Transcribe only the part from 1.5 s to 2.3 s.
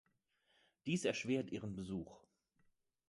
ihren Besuch.